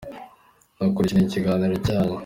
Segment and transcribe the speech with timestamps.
[0.75, 2.17] Nakurikiranye ikiganiro cyanyu.